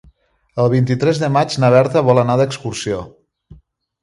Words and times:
El 0.63 0.69
vint-i-tres 0.73 1.21
de 1.23 1.29
maig 1.35 1.57
na 1.65 1.69
Berta 1.75 2.03
vol 2.09 2.23
anar 2.23 2.39
d'excursió. 2.41 3.05